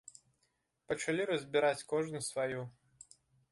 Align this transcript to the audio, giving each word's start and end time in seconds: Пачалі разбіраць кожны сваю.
Пачалі 0.91 1.27
разбіраць 1.31 1.87
кожны 1.93 2.19
сваю. 2.31 2.61